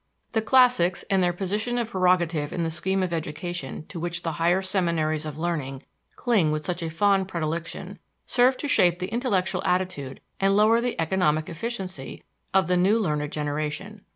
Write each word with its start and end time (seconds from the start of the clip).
The 0.31 0.41
classics, 0.41 1.05
and 1.11 1.21
their 1.21 1.31
position 1.31 1.77
of 1.77 1.91
prerogative 1.91 2.51
in 2.51 2.63
the 2.63 2.71
scheme 2.71 3.03
of 3.03 3.13
education 3.13 3.85
to 3.89 3.99
which 3.99 4.23
the 4.23 4.31
higher 4.31 4.63
seminaries 4.63 5.27
of 5.27 5.37
learning 5.37 5.83
cling 6.15 6.51
with 6.51 6.65
such 6.65 6.81
a 6.81 6.89
fond 6.89 7.27
predilection, 7.27 7.99
serve 8.25 8.57
to 8.57 8.67
shape 8.67 8.97
the 8.97 9.09
intellectual 9.13 9.63
attitude 9.63 10.19
and 10.39 10.55
lower 10.57 10.81
the 10.81 10.99
economic 10.99 11.49
efficiency 11.49 12.23
of 12.51 12.67
the 12.67 12.77
new 12.77 12.97
learned 12.97 13.31
generation. 13.31 14.03